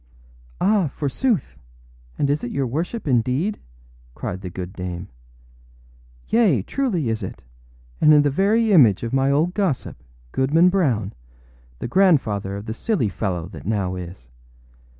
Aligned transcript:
âAh, 0.59 0.89
forsooth, 0.89 1.59
and 2.17 2.27
is 2.31 2.43
it 2.43 2.49
your 2.49 2.65
worship 2.65 3.07
indeed?â 3.07 3.59
cried 4.15 4.41
the 4.41 4.49
good 4.49 4.73
dame. 4.73 5.09
âYea, 6.31 6.65
truly 6.65 7.09
is 7.09 7.21
it, 7.21 7.43
and 8.01 8.11
in 8.11 8.23
the 8.23 8.31
very 8.31 8.71
image 8.71 9.03
of 9.03 9.13
my 9.13 9.29
old 9.29 9.53
gossip, 9.53 10.01
Goodman 10.31 10.69
Brown, 10.69 11.13
the 11.77 11.87
grandfather 11.87 12.55
of 12.55 12.65
the 12.65 12.73
silly 12.73 13.09
fellow 13.09 13.45
that 13.49 13.67
now 13.67 13.93
is. 13.95 14.27